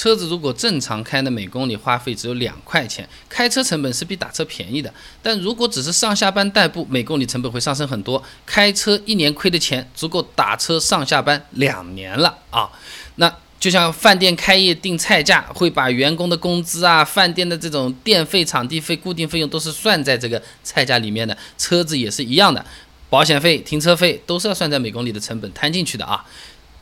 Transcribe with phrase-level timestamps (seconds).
[0.00, 4.90] 车子如果正常开呢，每公里花费只有两块钱，开车成本是比打车便宜的。
[5.22, 12.70] 但如果只是上下班代步，每公里成本会上升很多，开车一年亏的钱足够打车上下班两年了啊！
[13.16, 22.64] 那就像饭店开业定菜价，会把员工的工资啊、饭店的这种电费、场地费、固定费用都是算在这个菜价里面的，车子也是一样的，
[23.10, 26.24] 保险费、停车费都是要算在每公里的成本摊进去的啊。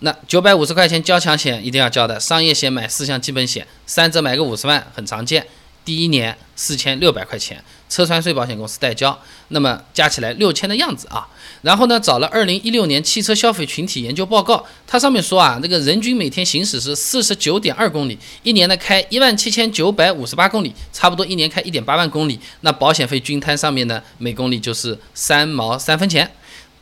[0.00, 5.44] 那九百五十块钱交强险一定要交的，商业险买四项基本险，三者买个五十万很常见。
[5.84, 11.26] 第一年四千六百块钱，车船税保险公司代交，那么加起来六千的样子啊。
[11.62, 22.38] 然后呢，找了二零一六年汽车消费群体研究报告，它上面说啊，那个人均每天行驶是四十九点二公里，一年呢开一万七千九百五十八公里，差不多一年开一点八万公里。
[22.60, 26.30] 那保险费均摊上面呢，每公里就是三毛三分钱，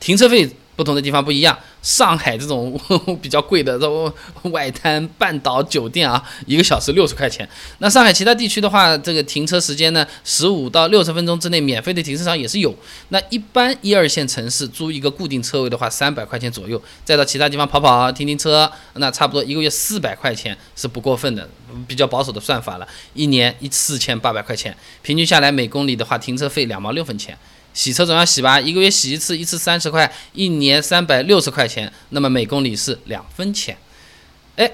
[0.00, 0.50] 停车费。
[0.76, 2.78] 不同的地方不一样，上海这种
[3.20, 4.12] 比较贵的这种
[4.52, 7.48] 外滩半岛酒店啊，一个小时六十块钱。
[7.78, 12.74] 那上海其他地区的话，这个停车时间呢，十五到六十分钟之内免费的停车场也是有。
[13.08, 21.48] 那一般一二线城市租一个固定车位的话，三百块钱左右，再到其他地方跑跑停停车，那差不多一个月四百块钱是不过分的，
[21.86, 22.86] 比较保守的算法了。
[23.14, 27.36] 一年一四千八百块钱，平均下来每公里的话，停车费两毛六分钱。
[27.76, 33.76] 洗车总要洗吧，一个月洗一次，一次三十块，一年三百六十块钱，那么每公里是两分钱。
[34.56, 34.72] 哎，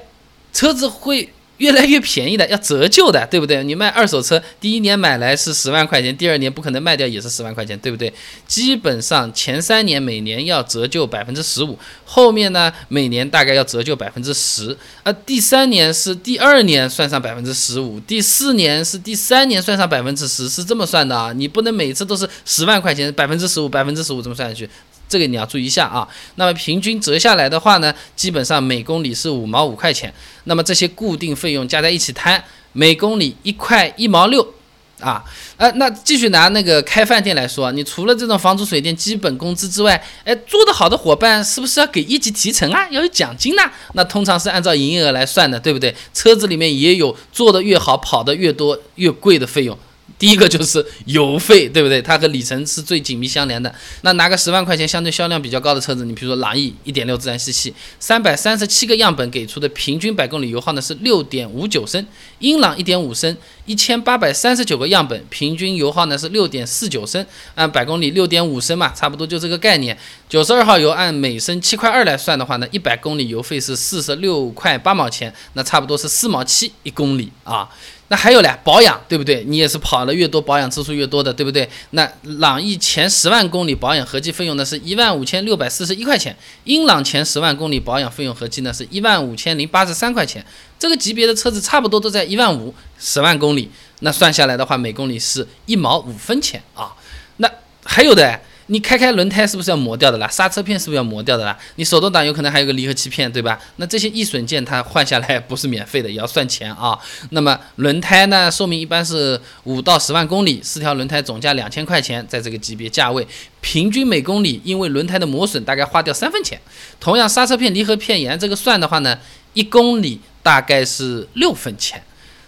[0.52, 3.62] 车子会越来越便宜的，要折旧的，对不对？
[3.62, 8.12] 你卖二手车，第一年买来是十万块钱，第二年不可能卖掉也是十万块钱，对不对？
[8.48, 21.32] 基本上前三年每年要折旧百分之十五，后面呢每年大概要折旧百分之十，而第三年是第二年算上百分之十五，第四年是第三年算上百分之十，是这么算的啊！
[21.32, 24.68] 你不能每次都是十万块钱百分之十五，百分之十五这么算下去？
[25.12, 26.08] 这个你要注意一下啊。
[26.36, 30.12] 那么平均折下来的话呢，基本上每公里是五毛五块钱。
[30.44, 34.54] 那么这些固定费用加在一起摊，每公里一块一毛六
[35.00, 35.22] 啊。
[35.58, 42.88] 呃，那继续拿那个开饭店来说，你除了这种房租水电基本工资之外，哎，做得好的伙伴是不是要给业绩提成啊？
[42.90, 43.62] 要有奖金呢？
[43.92, 45.94] 那通常是按照营业额来算的，对不对？
[46.14, 49.78] 车子里面也有做得越好、跑得越多越贵的费用。
[50.22, 52.00] 第一个就是油费，对不对？
[52.00, 53.74] 它和里程是最紧密相连的。
[54.02, 62.00] 那拿个十万块钱相对销量比较高的车子，你比如说朗逸一点六自然吸气，三百三十七个样本给出的平均百公里油耗呢是六点五九升；
[62.38, 69.98] 英朗一点五升，一千八百三十九个样本，平均油耗呢是六点四九升，按百公里六点五升嘛，差不多就这个概念。
[70.28, 77.68] 九十二号油按每升七块二来算的话呢，一百公里油费是四十六块八毛钱，那差不多是四毛七一公里啊。
[78.12, 79.42] 那还有嘞，保养对不对？
[79.44, 81.66] 你也是跑了越多，保养次数越多的，对不对？
[81.92, 90.44] 那朗逸前十万公里保养合计费用呢是一万五千六百四十一块钱，英朗前十万公里保养费用合计呢是一万五千零八十三块钱。
[90.78, 93.70] 这个级别的车子差不多都在一万五十万公里，
[94.00, 96.92] 那算下来的话，每公里是一毛五分钱啊。
[97.38, 97.50] 那
[97.82, 98.38] 还有的。
[98.66, 100.28] 你开开轮胎是不是要磨掉的啦？
[100.28, 101.58] 刹车片是不是要磨掉的啦？
[101.76, 103.58] 你手动挡有可能还有个离合器片，对吧？
[103.76, 106.98] 那这些易损件它换下来不是免费的，也要算钱啊。
[107.30, 113.26] 那么轮胎呢，寿命一般是五到十万公里，四条轮胎总价两千块钱，在这个级别价位，
[113.60, 116.60] 平均每公里因为轮胎的磨损大概花掉三分钱。
[117.00, 119.18] 同样刹车片、离合片沿这个算的话呢，
[119.54, 122.02] 一公里大概是六分钱。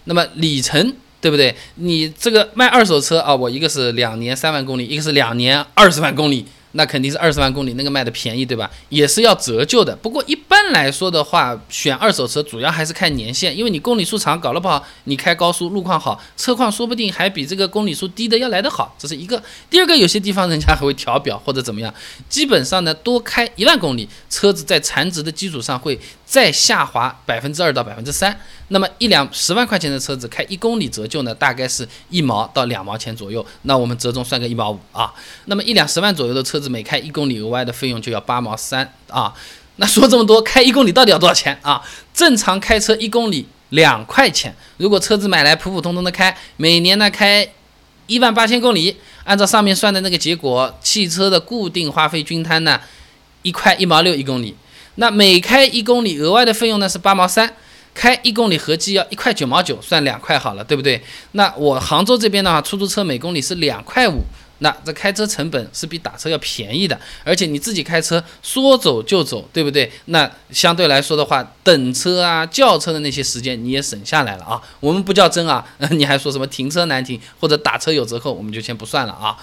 [0.04, 0.94] 那么里程。
[1.24, 1.56] 对不对？
[1.76, 6.44] 你这个卖二手车啊，我一个是两年三万公里，一个是两年二十万公里。
[6.76, 8.68] 那肯定是二十万公里那个卖的便宜，对吧？
[8.88, 9.94] 也是要折旧的。
[9.94, 18.92] 不过一般来说的话，选二手车主要还是看年限，因为你公里数长，搞了不好你开高速路况好，车况说不定还比这个公里数低的要来得好。
[18.98, 19.41] 这是一个。
[19.70, 21.94] 第二个，有些地方人家还会调表或者怎么样。
[22.28, 25.96] 基本上呢，多开一万公里，车子在残值的基础上会
[26.26, 28.38] 再下滑百分之二到百分之三。
[28.68, 33.44] 那么一辆十万块钱的车子开一公里折旧呢，大概是一毛到两毛钱左右。
[33.62, 35.12] 那我们折中算个一毛五啊。
[35.44, 36.64] 那么一辆十万左右的车子。
[36.74, 39.32] 每开一公里额外的费用就要八毛三啊，
[39.76, 41.80] 那说这么多，开一公里到底要多少钱啊？
[42.12, 47.48] 正常开车一公里两块钱，如果车子买来普普通通的开，每年呢开
[48.09, 52.80] 一万八千公里，按照上面算的那个结果，汽车的固定花费均摊呢
[53.42, 54.56] 一块一毛六一公里，
[54.96, 57.54] 那每开一公里额外的费用呢是八毛三，
[57.94, 61.02] 开一公里合计要一块九毛九，算两块好了，对不对？
[61.32, 64.22] 那我杭州这边的话，出租车每公里是两块五。
[64.58, 69.91] 那这开车成本是比打车要便宜的，而且你自己开车说走就走，对不对？
[70.06, 74.62] 那相对来说的话，等车啊、叫车的那些时间你也省下来了啊。
[74.78, 79.36] 我们不较真啊， 你还说什么停车难停或者打车有折扣，我们就先不算了啊。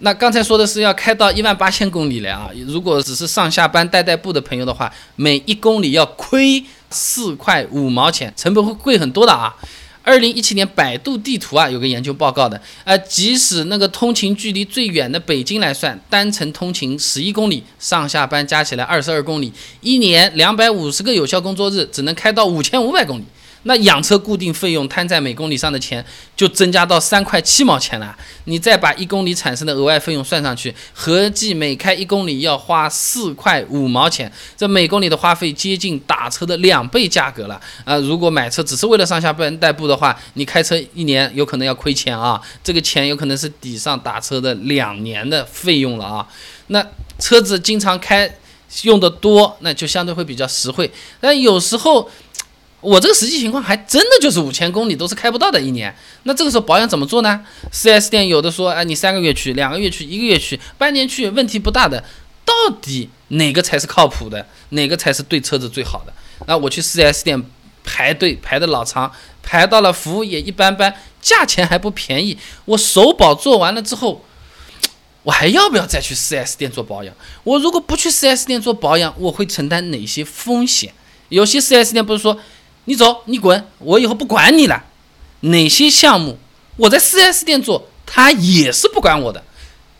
[0.00, 2.50] 那刚才说的是要开到一万八千公里了啊！
[2.66, 9.54] 如果只是上下班代代步的朋友的话，每一公里要亏四块五毛钱，成本会贵很多的啊！
[10.02, 19.50] 二零一七年百度地图啊有个研究报告的，呃，即使那个通勤距离最远的北京来算，单程通勤十一公里，上下班加起来二十二公里，
[19.80, 23.24] 一年两百五十个有效工作日，只能开到五千五百公里。
[23.64, 26.04] 那养车固定费用摊在每公里上的钱
[26.36, 28.16] 就增加到三块七毛钱了。
[28.44, 34.30] 你再把一公里产生的额外费用算上去，合计每开一公里要花四块五毛钱。
[34.56, 37.96] 这每公里的花费接近打车的两倍价格了啊！
[37.96, 42.40] 如果买车只是为了上下班代步的话，你开车一年有可能要亏钱啊！
[42.62, 46.28] 这个钱有可能是抵上打车的两年的费用了啊！
[46.66, 46.86] 那
[47.18, 48.38] 车子经常开
[48.82, 50.90] 用的多，那就相对会比较实惠。
[51.18, 52.10] 但有时候。
[52.84, 55.94] 我这个实际情况还真的就是五千公里都是开不到的一年，
[56.24, 57.40] 那这个时候保养怎么做呢
[57.72, 62.04] ？4S 店有的说，哎，你三个月去，两个月去，一个月去，半年去，问题不大的。
[62.44, 62.52] 到
[62.82, 64.46] 底哪个才是靠谱的？
[64.70, 66.12] 哪个才是对车子最好的？
[66.46, 67.42] 那我去 4S 店
[67.82, 69.10] 排队排的老长，
[69.42, 72.36] 排到了服务也一般般，价钱还不便宜。
[72.66, 74.22] 我首保做完了之后，
[75.22, 77.14] 我还要不要再去 4S 店做保养？
[77.44, 80.92] 我如果不去 4S 店做保养，我会承担哪些风险？
[81.30, 82.38] 有些 4S 店不是说。
[82.86, 84.84] 你走，你滚，我以后不管你了。
[85.40, 86.38] 哪些项目
[86.76, 89.42] 我在 4S 店做，他也是不管我的，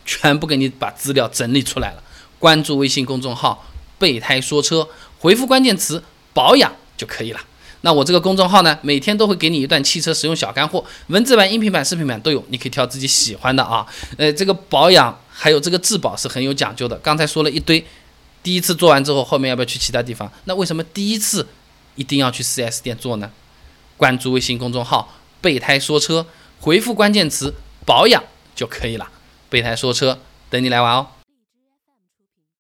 [0.05, 2.03] 全部给你把资料整理出来了。
[2.39, 3.67] 关注微信公众号
[3.99, 4.89] “备胎说车”，
[5.19, 6.03] 回复关键词
[6.35, 7.41] “保养”就可以了。
[7.83, 13.87] 那我这个公众号呢，每天都会给你一段汽车使用小干货，文字版、音频版、视频版都有，你可以挑自己喜欢的啊。
[14.17, 16.97] 呃，这个保养还有这个质保是很有讲究的。
[16.99, 17.85] 刚才说了一堆，
[18.43, 20.31] 第一次做完之后，后面要不要去其他地方？
[20.45, 21.47] 那为什么第一次？
[21.97, 23.31] 一定要去 4S 店做呢？
[23.97, 26.27] 关注微信公众号“备胎说车”，
[26.61, 27.55] 回复关键词
[27.87, 28.23] “保养”
[28.55, 29.09] 就可以了。
[29.49, 30.19] 备胎说车，
[30.51, 31.07] 等你来玩哦。